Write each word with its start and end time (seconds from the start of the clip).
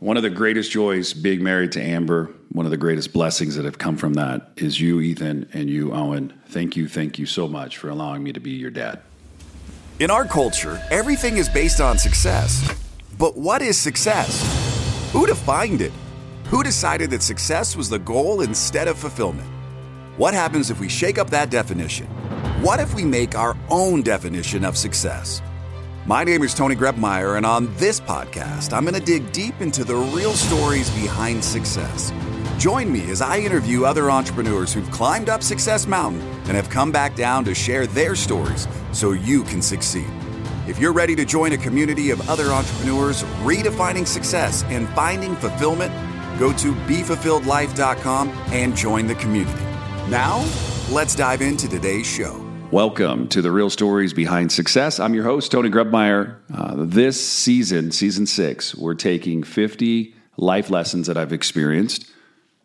One 0.00 0.16
of 0.16 0.22
the 0.22 0.30
greatest 0.30 0.70
joys 0.70 1.12
being 1.12 1.42
married 1.42 1.72
to 1.72 1.82
Amber, 1.82 2.30
one 2.52 2.64
of 2.64 2.70
the 2.70 2.78
greatest 2.78 3.12
blessings 3.12 3.56
that 3.56 3.66
have 3.66 3.76
come 3.76 3.98
from 3.98 4.14
that 4.14 4.50
is 4.56 4.80
you, 4.80 4.98
Ethan, 4.98 5.50
and 5.52 5.68
you, 5.68 5.92
Owen. 5.92 6.32
Thank 6.48 6.74
you, 6.74 6.88
thank 6.88 7.18
you 7.18 7.26
so 7.26 7.46
much 7.46 7.76
for 7.76 7.90
allowing 7.90 8.22
me 8.22 8.32
to 8.32 8.40
be 8.40 8.52
your 8.52 8.70
dad. 8.70 9.02
In 9.98 10.10
our 10.10 10.24
culture, 10.24 10.82
everything 10.90 11.36
is 11.36 11.50
based 11.50 11.82
on 11.82 11.98
success. 11.98 12.74
But 13.18 13.36
what 13.36 13.60
is 13.60 13.76
success? 13.76 15.10
Who 15.12 15.26
defined 15.26 15.82
it? 15.82 15.92
Who 16.46 16.62
decided 16.62 17.10
that 17.10 17.22
success 17.22 17.76
was 17.76 17.90
the 17.90 17.98
goal 17.98 18.40
instead 18.40 18.88
of 18.88 18.96
fulfillment? 18.96 19.50
What 20.16 20.32
happens 20.32 20.70
if 20.70 20.80
we 20.80 20.88
shake 20.88 21.18
up 21.18 21.28
that 21.28 21.50
definition? 21.50 22.06
What 22.62 22.80
if 22.80 22.94
we 22.94 23.04
make 23.04 23.34
our 23.34 23.54
own 23.68 24.00
definition 24.00 24.64
of 24.64 24.78
success? 24.78 25.42
My 26.06 26.24
name 26.24 26.42
is 26.42 26.54
Tony 26.54 26.74
Grebmeyer, 26.74 27.36
and 27.36 27.44
on 27.44 27.74
this 27.76 28.00
podcast, 28.00 28.72
I'm 28.72 28.84
going 28.84 28.94
to 28.94 29.00
dig 29.00 29.32
deep 29.32 29.60
into 29.60 29.84
the 29.84 29.96
real 29.96 30.32
stories 30.32 30.88
behind 30.98 31.44
success. 31.44 32.10
Join 32.56 32.90
me 32.90 33.10
as 33.10 33.20
I 33.20 33.38
interview 33.38 33.84
other 33.84 34.10
entrepreneurs 34.10 34.72
who've 34.72 34.90
climbed 34.90 35.28
up 35.28 35.42
Success 35.42 35.86
Mountain 35.86 36.22
and 36.46 36.52
have 36.56 36.70
come 36.70 36.90
back 36.90 37.14
down 37.16 37.44
to 37.44 37.54
share 37.54 37.86
their 37.86 38.16
stories 38.16 38.66
so 38.92 39.12
you 39.12 39.42
can 39.44 39.60
succeed. 39.60 40.08
If 40.66 40.78
you're 40.78 40.94
ready 40.94 41.14
to 41.16 41.26
join 41.26 41.52
a 41.52 41.58
community 41.58 42.10
of 42.10 42.30
other 42.30 42.46
entrepreneurs 42.46 43.22
redefining 43.42 44.06
success 44.06 44.64
and 44.64 44.88
finding 44.90 45.36
fulfillment, 45.36 45.92
go 46.38 46.50
to 46.54 46.72
BeFulfilledLife.com 46.86 48.30
and 48.52 48.74
join 48.74 49.06
the 49.06 49.16
community. 49.16 49.64
Now, 50.08 50.38
let's 50.90 51.14
dive 51.14 51.42
into 51.42 51.68
today's 51.68 52.06
show. 52.06 52.49
Welcome 52.72 53.26
to 53.30 53.42
the 53.42 53.50
Real 53.50 53.68
Stories 53.68 54.12
Behind 54.12 54.52
Success. 54.52 55.00
I'm 55.00 55.12
your 55.12 55.24
host, 55.24 55.50
Tony 55.50 55.70
Grebmeyer. 55.70 56.36
Uh, 56.54 56.74
this 56.76 57.20
season, 57.20 57.90
season 57.90 58.26
six, 58.26 58.76
we're 58.76 58.94
taking 58.94 59.42
50 59.42 60.14
life 60.36 60.70
lessons 60.70 61.08
that 61.08 61.16
I've 61.16 61.32
experienced, 61.32 62.08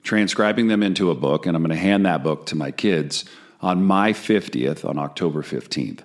transcribing 0.03 0.67
them 0.67 0.83
into 0.83 1.09
a 1.09 1.15
book, 1.15 1.47
and 1.47 1.57
I'm 1.57 1.63
going 1.63 1.75
to 1.75 1.75
hand 1.75 2.05
that 2.05 2.21
book 2.21 2.45
to 2.47 2.55
my 2.55 2.69
kids 2.69 3.25
on 3.61 3.83
my 3.83 4.13
50th 4.13 4.87
on 4.87 4.99
October 4.99 5.41
15th. 5.41 6.01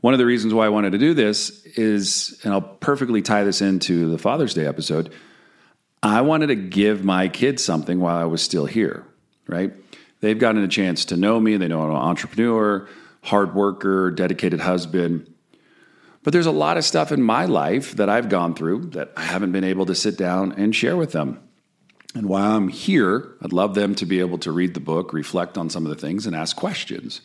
One 0.00 0.14
of 0.14 0.18
the 0.18 0.24
reasons 0.24 0.54
why 0.54 0.64
I 0.64 0.70
wanted 0.70 0.92
to 0.92 0.98
do 0.98 1.12
this 1.12 1.66
is, 1.76 2.40
and 2.42 2.54
I'll 2.54 2.62
perfectly 2.62 3.20
tie 3.20 3.44
this 3.44 3.60
into 3.60 4.08
the 4.08 4.16
Father's 4.16 4.54
Day 4.54 4.64
episode, 4.64 5.12
I 6.02 6.22
wanted 6.22 6.46
to 6.46 6.56
give 6.56 7.04
my 7.04 7.28
kids 7.28 7.62
something 7.62 8.00
while 8.00 8.16
I 8.16 8.24
was 8.24 8.40
still 8.40 8.64
here, 8.64 9.04
right? 9.46 9.74
They've 10.20 10.38
gotten 10.38 10.64
a 10.64 10.68
chance 10.68 11.04
to 11.06 11.18
know 11.18 11.38
me, 11.38 11.58
they 11.58 11.68
know 11.68 11.82
I'm 11.82 11.90
an 11.90 11.96
entrepreneur 11.96 12.88
hard 13.22 13.54
worker, 13.54 14.10
dedicated 14.10 14.60
husband. 14.60 15.32
But 16.22 16.32
there's 16.32 16.46
a 16.46 16.50
lot 16.50 16.76
of 16.76 16.84
stuff 16.84 17.12
in 17.12 17.22
my 17.22 17.46
life 17.46 17.96
that 17.96 18.08
I've 18.08 18.28
gone 18.28 18.54
through 18.54 18.90
that 18.90 19.12
I 19.16 19.22
haven't 19.22 19.52
been 19.52 19.64
able 19.64 19.86
to 19.86 19.94
sit 19.94 20.18
down 20.18 20.52
and 20.52 20.74
share 20.74 20.96
with 20.96 21.12
them. 21.12 21.40
And 22.14 22.28
while 22.28 22.56
I'm 22.56 22.68
here, 22.68 23.36
I'd 23.40 23.52
love 23.52 23.74
them 23.74 23.94
to 23.96 24.06
be 24.06 24.20
able 24.20 24.38
to 24.38 24.52
read 24.52 24.74
the 24.74 24.80
book, 24.80 25.12
reflect 25.12 25.56
on 25.56 25.70
some 25.70 25.86
of 25.86 25.90
the 25.90 26.00
things, 26.00 26.26
and 26.26 26.34
ask 26.34 26.56
questions. 26.56 27.20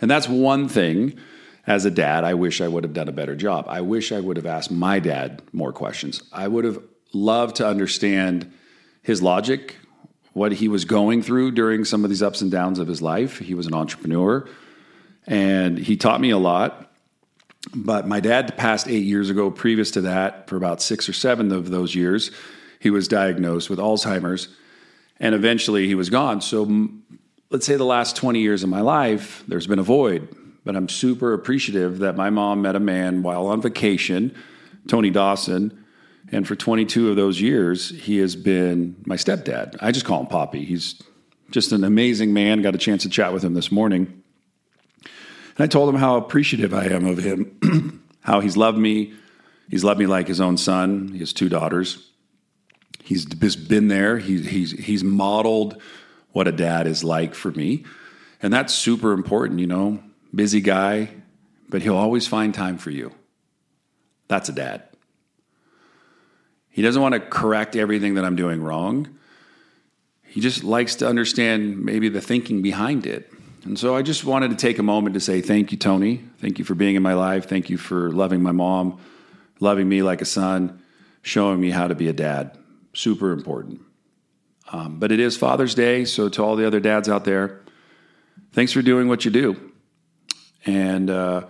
And 0.00 0.10
that's 0.10 0.28
one 0.28 0.68
thing 0.68 1.18
as 1.66 1.86
a 1.86 1.90
dad, 1.90 2.24
I 2.24 2.34
wish 2.34 2.60
I 2.60 2.68
would 2.68 2.84
have 2.84 2.92
done 2.92 3.08
a 3.08 3.12
better 3.12 3.34
job. 3.34 3.64
I 3.68 3.80
wish 3.80 4.12
I 4.12 4.20
would 4.20 4.36
have 4.36 4.46
asked 4.46 4.70
my 4.70 4.98
dad 5.00 5.40
more 5.52 5.72
questions. 5.72 6.22
I 6.30 6.46
would 6.46 6.64
have 6.64 6.78
loved 7.14 7.56
to 7.56 7.66
understand 7.66 8.52
his 9.02 9.22
logic, 9.22 9.76
what 10.34 10.52
he 10.52 10.68
was 10.68 10.84
going 10.84 11.22
through 11.22 11.52
during 11.52 11.86
some 11.86 12.04
of 12.04 12.10
these 12.10 12.22
ups 12.22 12.42
and 12.42 12.50
downs 12.50 12.78
of 12.78 12.88
his 12.88 13.00
life. 13.00 13.38
He 13.38 13.54
was 13.54 13.66
an 13.66 13.74
entrepreneur 13.74 14.46
and 15.26 15.78
he 15.78 15.96
taught 15.96 16.20
me 16.20 16.30
a 16.30 16.38
lot. 16.38 16.90
But 17.74 18.06
my 18.06 18.20
dad 18.20 18.56
passed 18.56 18.88
eight 18.88 19.04
years 19.04 19.30
ago. 19.30 19.50
Previous 19.50 19.90
to 19.92 20.02
that, 20.02 20.48
for 20.48 20.56
about 20.56 20.82
six 20.82 21.08
or 21.08 21.12
seven 21.12 21.50
of 21.50 21.70
those 21.70 21.94
years, 21.94 22.30
he 22.78 22.90
was 22.90 23.08
diagnosed 23.08 23.70
with 23.70 23.78
Alzheimer's, 23.78 24.48
and 25.18 25.34
eventually 25.34 25.86
he 25.86 25.94
was 25.94 26.10
gone. 26.10 26.40
So, 26.42 26.90
let's 27.50 27.64
say 27.64 27.76
the 27.76 27.84
last 27.84 28.16
20 28.16 28.40
years 28.40 28.62
of 28.62 28.68
my 28.68 28.82
life, 28.82 29.42
there's 29.48 29.66
been 29.66 29.78
a 29.78 29.84
void. 29.84 30.28
But 30.64 30.76
I'm 30.76 30.88
super 30.88 31.34
appreciative 31.34 31.98
that 31.98 32.16
my 32.16 32.30
mom 32.30 32.62
met 32.62 32.74
a 32.74 32.80
man 32.80 33.22
while 33.22 33.46
on 33.46 33.60
vacation, 33.60 34.34
Tony 34.88 35.10
Dawson. 35.10 35.84
And 36.32 36.48
for 36.48 36.56
22 36.56 37.10
of 37.10 37.16
those 37.16 37.40
years, 37.40 37.90
he 37.90 38.18
has 38.18 38.34
been 38.34 38.96
my 39.06 39.16
stepdad. 39.16 39.76
I 39.80 39.92
just 39.92 40.06
call 40.06 40.20
him 40.20 40.26
Poppy. 40.26 40.64
He's 40.64 41.00
just 41.50 41.72
an 41.72 41.84
amazing 41.84 42.32
man. 42.32 42.62
Got 42.62 42.74
a 42.74 42.78
chance 42.78 43.02
to 43.02 43.10
chat 43.10 43.32
with 43.32 43.44
him 43.44 43.54
this 43.54 43.70
morning. 43.70 44.23
And 45.56 45.64
I 45.64 45.66
told 45.66 45.88
him 45.88 46.00
how 46.00 46.16
appreciative 46.16 46.74
I 46.74 46.86
am 46.86 47.06
of 47.06 47.18
him, 47.18 48.02
how 48.20 48.40
he's 48.40 48.56
loved 48.56 48.78
me. 48.78 49.14
He's 49.70 49.84
loved 49.84 50.00
me 50.00 50.06
like 50.06 50.28
his 50.28 50.40
own 50.40 50.56
son. 50.56 51.08
He 51.08 51.20
has 51.20 51.32
two 51.32 51.48
daughters. 51.48 52.10
He's 53.02 53.24
just 53.24 53.68
been 53.68 53.88
there. 53.88 54.18
He, 54.18 54.40
he's, 54.42 54.72
he's 54.72 55.04
modeled 55.04 55.80
what 56.32 56.48
a 56.48 56.52
dad 56.52 56.86
is 56.86 57.04
like 57.04 57.34
for 57.34 57.50
me. 57.52 57.84
And 58.42 58.52
that's 58.52 58.74
super 58.74 59.12
important, 59.12 59.60
you 59.60 59.66
know. 59.66 60.02
Busy 60.34 60.60
guy, 60.60 61.10
but 61.68 61.82
he'll 61.82 61.96
always 61.96 62.26
find 62.26 62.52
time 62.52 62.76
for 62.76 62.90
you. 62.90 63.12
That's 64.28 64.48
a 64.48 64.52
dad. 64.52 64.82
He 66.70 66.82
doesn't 66.82 67.00
want 67.00 67.14
to 67.14 67.20
correct 67.20 67.76
everything 67.76 68.14
that 68.14 68.24
I'm 68.24 68.34
doing 68.34 68.60
wrong. 68.60 69.16
He 70.24 70.40
just 70.40 70.64
likes 70.64 70.96
to 70.96 71.06
understand 71.06 71.84
maybe 71.84 72.08
the 72.08 72.20
thinking 72.20 72.62
behind 72.62 73.06
it. 73.06 73.32
And 73.64 73.78
so 73.78 73.96
I 73.96 74.02
just 74.02 74.24
wanted 74.24 74.50
to 74.50 74.56
take 74.56 74.78
a 74.78 74.82
moment 74.82 75.14
to 75.14 75.20
say 75.20 75.40
thank 75.40 75.72
you, 75.72 75.78
Tony. 75.78 76.22
Thank 76.38 76.58
you 76.58 76.66
for 76.66 76.74
being 76.74 76.96
in 76.96 77.02
my 77.02 77.14
life. 77.14 77.48
Thank 77.48 77.70
you 77.70 77.78
for 77.78 78.12
loving 78.12 78.42
my 78.42 78.52
mom, 78.52 79.00
loving 79.58 79.88
me 79.88 80.02
like 80.02 80.20
a 80.20 80.26
son, 80.26 80.82
showing 81.22 81.60
me 81.60 81.70
how 81.70 81.88
to 81.88 81.94
be 81.94 82.08
a 82.08 82.12
dad. 82.12 82.58
Super 82.92 83.32
important. 83.32 83.80
Um, 84.70 84.98
but 84.98 85.12
it 85.12 85.20
is 85.20 85.36
Father's 85.36 85.74
Day, 85.74 86.04
so 86.04 86.28
to 86.28 86.42
all 86.42 86.56
the 86.56 86.66
other 86.66 86.80
dads 86.80 87.08
out 87.08 87.24
there, 87.24 87.62
thanks 88.52 88.72
for 88.72 88.82
doing 88.82 89.08
what 89.08 89.24
you 89.24 89.30
do. 89.30 89.72
And 90.66 91.08
uh, 91.08 91.46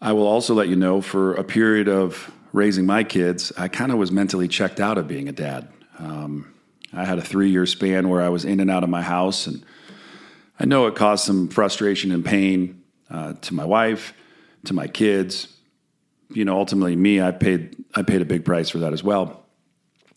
I 0.00 0.12
will 0.12 0.26
also 0.26 0.54
let 0.54 0.68
you 0.68 0.76
know 0.76 1.00
for 1.00 1.34
a 1.34 1.44
period 1.44 1.88
of 1.88 2.30
raising 2.52 2.86
my 2.86 3.02
kids, 3.02 3.52
I 3.58 3.66
kind 3.66 3.90
of 3.90 3.98
was 3.98 4.12
mentally 4.12 4.46
checked 4.46 4.78
out 4.78 4.98
of 4.98 5.08
being 5.08 5.28
a 5.28 5.32
dad. 5.32 5.68
Um, 5.98 6.54
I 6.92 7.04
had 7.04 7.18
a 7.18 7.22
three 7.22 7.50
year 7.50 7.66
span 7.66 8.08
where 8.08 8.22
I 8.22 8.28
was 8.28 8.44
in 8.44 8.60
and 8.60 8.70
out 8.70 8.84
of 8.84 8.88
my 8.88 9.02
house 9.02 9.48
and 9.48 9.64
I 10.58 10.66
know 10.66 10.86
it 10.86 10.94
caused 10.94 11.24
some 11.24 11.48
frustration 11.48 12.12
and 12.12 12.24
pain 12.24 12.82
uh, 13.10 13.34
to 13.34 13.54
my 13.54 13.64
wife, 13.64 14.14
to 14.64 14.74
my 14.74 14.86
kids. 14.86 15.48
You 16.30 16.44
know, 16.44 16.56
ultimately, 16.56 16.96
me, 16.96 17.20
I 17.20 17.32
paid 17.32 17.76
I 17.94 18.02
paid 18.02 18.22
a 18.22 18.24
big 18.24 18.44
price 18.44 18.70
for 18.70 18.78
that 18.78 18.92
as 18.92 19.02
well. 19.02 19.44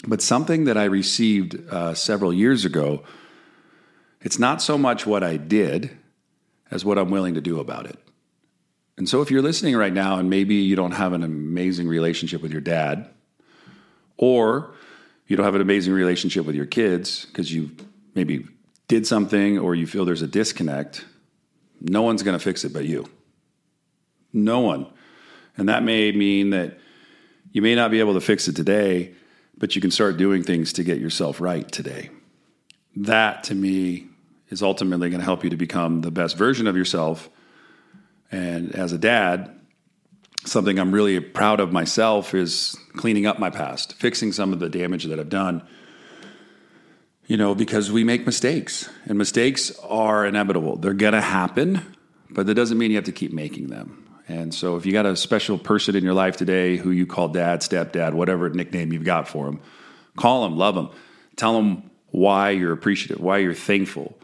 But 0.07 0.21
something 0.21 0.65
that 0.65 0.77
I 0.77 0.85
received 0.85 1.59
uh, 1.69 1.93
several 1.93 2.31
years 2.31 2.65
ago, 2.65 3.03
it's 4.21 4.37
not 4.37 4.61
so 4.61 4.77
much 4.77 5.05
what 5.05 5.23
I 5.23 5.37
did 5.37 5.97
as 6.69 6.85
what 6.85 6.97
I'm 6.97 7.09
willing 7.09 7.33
to 7.33 7.41
do 7.41 7.59
about 7.59 7.87
it. 7.87 7.97
And 8.97 9.07
so, 9.07 9.21
if 9.21 9.31
you're 9.31 9.41
listening 9.41 9.75
right 9.75 9.93
now 9.93 10.17
and 10.17 10.29
maybe 10.29 10.55
you 10.55 10.75
don't 10.75 10.91
have 10.91 11.13
an 11.13 11.23
amazing 11.23 11.87
relationship 11.87 12.41
with 12.41 12.51
your 12.51 12.61
dad, 12.61 13.09
or 14.17 14.73
you 15.27 15.35
don't 15.35 15.45
have 15.45 15.55
an 15.55 15.61
amazing 15.61 15.93
relationship 15.93 16.45
with 16.45 16.55
your 16.55 16.65
kids 16.65 17.25
because 17.25 17.53
you 17.53 17.71
maybe 18.15 18.47
did 18.87 19.05
something 19.05 19.59
or 19.59 19.75
you 19.75 19.85
feel 19.85 20.05
there's 20.05 20.21
a 20.21 20.27
disconnect, 20.27 21.05
no 21.81 22.01
one's 22.01 22.23
going 22.23 22.37
to 22.37 22.43
fix 22.43 22.63
it 22.63 22.73
but 22.73 22.85
you. 22.85 23.09
No 24.33 24.59
one. 24.59 24.87
And 25.57 25.69
that 25.69 25.83
may 25.83 26.11
mean 26.11 26.51
that 26.51 26.77
you 27.51 27.61
may 27.61 27.75
not 27.75 27.91
be 27.91 27.99
able 27.99 28.13
to 28.13 28.21
fix 28.21 28.47
it 28.47 28.55
today, 28.55 29.13
but 29.57 29.75
you 29.75 29.81
can 29.81 29.91
start 29.91 30.17
doing 30.17 30.43
things 30.43 30.73
to 30.73 30.83
get 30.83 30.99
yourself 30.99 31.41
right 31.41 31.69
today. 31.71 32.09
That 32.95 33.43
to 33.45 33.55
me 33.55 34.07
is 34.49 34.61
ultimately 34.61 35.09
going 35.09 35.19
to 35.19 35.25
help 35.25 35.43
you 35.43 35.49
to 35.49 35.57
become 35.57 36.01
the 36.01 36.11
best 36.11 36.37
version 36.37 36.67
of 36.67 36.77
yourself. 36.77 37.29
And 38.31 38.73
as 38.75 38.93
a 38.93 38.97
dad, 38.97 39.59
something 40.45 40.77
I'm 40.79 40.93
really 40.93 41.19
proud 41.19 41.59
of 41.59 41.71
myself 41.71 42.33
is 42.33 42.77
cleaning 42.95 43.25
up 43.25 43.39
my 43.39 43.49
past, 43.49 43.93
fixing 43.93 44.31
some 44.31 44.53
of 44.53 44.59
the 44.59 44.69
damage 44.69 45.05
that 45.05 45.19
I've 45.19 45.29
done 45.29 45.67
you 47.27 47.35
know, 47.35 47.53
because 47.53 47.91
we 47.91 48.05
make 48.05 48.25
mistakes 48.25 48.89
and 49.05 49.17
mistakes 49.17 49.77
are 49.79 50.25
inevitable. 50.25 50.77
They're 50.77 50.93
going 50.93 51.13
to 51.13 51.21
happen, 51.21 51.85
but 52.29 52.47
that 52.47 52.55
doesn't 52.55 52.77
mean 52.77 52.91
you 52.91 52.97
have 52.97 53.05
to 53.05 53.11
keep 53.11 53.33
making 53.33 53.67
them. 53.67 54.05
And 54.29 54.53
so 54.53 54.77
if 54.77 54.85
you 54.85 54.93
got 54.93 55.05
a 55.05 55.15
special 55.15 55.57
person 55.57 55.95
in 55.95 56.03
your 56.03 56.13
life 56.13 56.37
today 56.37 56.77
who 56.77 56.91
you 56.91 57.05
call 57.05 57.27
dad, 57.27 57.61
stepdad, 57.61 58.13
whatever 58.13 58.49
nickname 58.49 58.91
you've 58.93 59.03
got 59.03 59.27
for 59.27 59.45
them, 59.45 59.59
call 60.15 60.43
them, 60.43 60.57
love 60.57 60.75
them, 60.75 60.89
tell 61.35 61.53
them 61.53 61.91
why 62.11 62.51
you're 62.51 62.73
appreciative, 62.73 63.21
why 63.21 63.37
you're 63.37 63.53
thankful, 63.53 64.17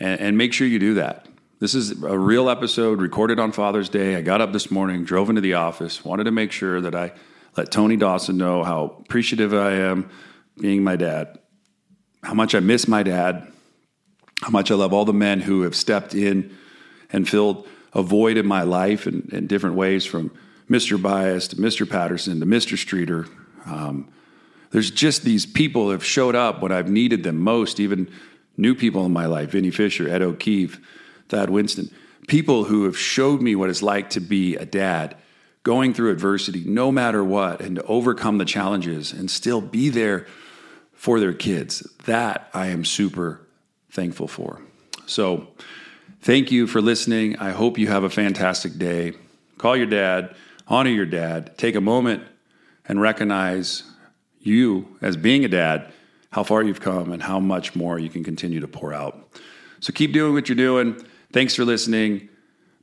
and, 0.00 0.20
and 0.20 0.38
make 0.38 0.52
sure 0.52 0.66
you 0.66 0.78
do 0.78 0.94
that. 0.94 1.26
This 1.60 1.74
is 1.74 2.02
a 2.02 2.18
real 2.18 2.48
episode 2.48 3.00
recorded 3.00 3.38
on 3.38 3.52
Father's 3.52 3.88
Day. 3.88 4.16
I 4.16 4.22
got 4.22 4.40
up 4.40 4.52
this 4.52 4.70
morning, 4.70 5.04
drove 5.04 5.28
into 5.28 5.40
the 5.40 5.54
office, 5.54 6.04
wanted 6.04 6.24
to 6.24 6.30
make 6.30 6.52
sure 6.52 6.80
that 6.80 6.94
I 6.94 7.12
let 7.56 7.70
Tony 7.70 7.96
Dawson 7.96 8.36
know 8.36 8.62
how 8.62 8.96
appreciative 9.00 9.52
I 9.52 9.72
am 9.72 10.08
being 10.58 10.84
my 10.84 10.96
dad 10.96 11.38
how 12.28 12.34
much 12.34 12.54
I 12.54 12.60
miss 12.60 12.86
my 12.86 13.02
dad, 13.02 13.50
how 14.42 14.50
much 14.50 14.70
I 14.70 14.74
love 14.74 14.92
all 14.92 15.06
the 15.06 15.14
men 15.14 15.40
who 15.40 15.62
have 15.62 15.74
stepped 15.74 16.14
in 16.14 16.54
and 17.10 17.26
filled 17.26 17.66
a 17.94 18.02
void 18.02 18.36
in 18.36 18.46
my 18.46 18.64
life 18.64 19.06
in, 19.06 19.26
in 19.32 19.46
different 19.46 19.76
ways 19.76 20.04
from 20.04 20.30
Mr. 20.68 21.00
Bias 21.00 21.48
to 21.48 21.56
Mr. 21.56 21.88
Patterson 21.88 22.38
to 22.40 22.44
Mr. 22.44 22.76
Streeter. 22.76 23.28
Um, 23.64 24.12
there's 24.72 24.90
just 24.90 25.22
these 25.22 25.46
people 25.46 25.86
that 25.86 25.94
have 25.94 26.04
showed 26.04 26.34
up 26.34 26.60
when 26.60 26.70
I've 26.70 26.90
needed 26.90 27.22
them 27.22 27.40
most, 27.40 27.80
even 27.80 28.10
new 28.58 28.74
people 28.74 29.06
in 29.06 29.12
my 29.14 29.24
life 29.24 29.52
Vinnie 29.52 29.70
Fisher, 29.70 30.06
Ed 30.06 30.20
O'Keefe, 30.20 30.78
Thad 31.30 31.48
Winston, 31.48 31.90
people 32.26 32.64
who 32.64 32.84
have 32.84 32.98
showed 32.98 33.40
me 33.40 33.56
what 33.56 33.70
it's 33.70 33.82
like 33.82 34.10
to 34.10 34.20
be 34.20 34.54
a 34.54 34.66
dad, 34.66 35.16
going 35.62 35.94
through 35.94 36.12
adversity, 36.12 36.62
no 36.66 36.92
matter 36.92 37.24
what, 37.24 37.62
and 37.62 37.76
to 37.76 37.82
overcome 37.84 38.36
the 38.36 38.44
challenges 38.44 39.14
and 39.14 39.30
still 39.30 39.62
be 39.62 39.88
there 39.88 40.26
for 40.98 41.20
their 41.20 41.32
kids. 41.32 41.80
That 42.06 42.50
I 42.52 42.66
am 42.66 42.84
super 42.84 43.40
thankful 43.88 44.26
for. 44.26 44.60
So, 45.06 45.46
thank 46.20 46.50
you 46.50 46.66
for 46.66 46.82
listening. 46.82 47.36
I 47.38 47.50
hope 47.52 47.78
you 47.78 47.86
have 47.86 48.02
a 48.02 48.10
fantastic 48.10 48.76
day. 48.76 49.12
Call 49.58 49.76
your 49.76 49.86
dad, 49.86 50.34
honor 50.66 50.90
your 50.90 51.06
dad, 51.06 51.56
take 51.56 51.76
a 51.76 51.80
moment 51.80 52.24
and 52.86 53.00
recognize 53.00 53.84
you 54.40 54.98
as 55.00 55.16
being 55.16 55.44
a 55.44 55.48
dad, 55.48 55.92
how 56.30 56.42
far 56.42 56.64
you've 56.64 56.80
come, 56.80 57.12
and 57.12 57.22
how 57.22 57.38
much 57.38 57.76
more 57.76 57.98
you 57.98 58.08
can 58.08 58.24
continue 58.24 58.60
to 58.60 58.68
pour 58.68 58.92
out. 58.92 59.28
So, 59.78 59.92
keep 59.92 60.12
doing 60.12 60.34
what 60.34 60.48
you're 60.48 60.56
doing. 60.56 61.00
Thanks 61.32 61.54
for 61.54 61.64
listening. 61.64 62.28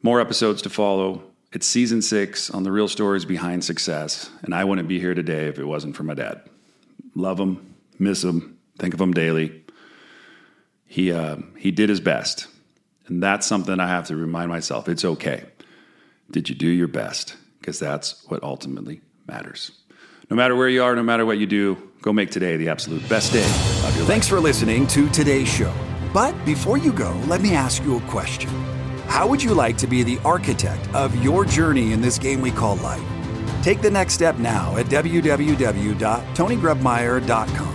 More 0.02 0.22
episodes 0.22 0.62
to 0.62 0.70
follow. 0.70 1.22
It's 1.52 1.68
season 1.68 2.02
six 2.02 2.50
on 2.50 2.64
the 2.64 2.72
real 2.72 2.88
stories 2.88 3.26
behind 3.26 3.66
success. 3.66 4.30
And 4.42 4.56
I 4.56 4.64
wouldn't 4.64 4.88
be 4.88 5.00
here 5.02 5.14
today 5.14 5.48
if 5.48 5.60
it 5.60 5.66
wasn't 5.66 5.98
for 5.98 6.04
my 6.04 6.14
dad. 6.14 6.42
Love 7.14 7.40
him, 7.40 7.75
miss 8.00 8.24
him, 8.24 8.58
think 8.80 8.94
of 8.94 9.02
him 9.02 9.14
daily. 9.14 9.64
He, 10.86 11.12
uh, 11.12 11.38
he 11.58 11.72
did 11.72 11.90
his 11.90 12.00
best. 12.00 12.48
And 13.08 13.22
that's 13.22 13.46
something 13.46 13.80
I 13.80 13.88
have 13.88 14.08
to 14.08 14.16
remind 14.16 14.50
myself 14.50 14.90
it's 14.90 15.06
okay. 15.06 15.44
Did 16.32 16.50
you 16.50 16.56
do 16.56 16.68
your 16.68 16.88
best? 16.88 17.36
Because 17.60 17.80
that's 17.80 18.26
what 18.28 18.44
ultimately 18.44 19.02
matters. 19.28 19.72
No 20.30 20.36
matter 20.36 20.56
where 20.56 20.70
you 20.70 20.84
are, 20.84 20.96
no 20.96 21.04
matter 21.04 21.26
what 21.26 21.38
you 21.38 21.46
do, 21.46 21.78
go 22.02 22.12
make 22.12 22.32
today 22.32 22.58
the 22.58 22.70
absolute 22.70 23.08
best 23.08 23.32
day 23.32 23.44
of 23.44 23.96
your 23.96 24.06
Thanks 24.06 24.28
for 24.28 24.40
listening 24.40 24.88
to 24.88 25.08
today's 25.10 25.48
show. 25.48 25.74
But 26.14 26.34
before 26.46 26.78
you 26.78 26.92
go, 26.92 27.12
let 27.28 27.42
me 27.42 27.54
ask 27.54 27.84
you 27.84 27.98
a 27.98 28.02
question. 28.02 28.50
How 29.08 29.28
would 29.28 29.44
you 29.44 29.54
like 29.54 29.78
to 29.78 29.88
be 29.88 30.02
the 30.02 30.18
architect 30.26 30.94
of 30.96 31.16
your 31.24 31.46
journey 31.46 31.94
in 31.94 32.02
this 32.02 32.18
game 32.18 32.42
we 32.42 32.52
call 32.52 32.76
life? 32.78 33.04
Take 33.62 33.82
the 33.82 33.92
next 33.92 34.14
step 34.14 34.38
now 34.38 34.76
at 34.78 34.88
www.tonygrebmeyer.com. 34.88 37.75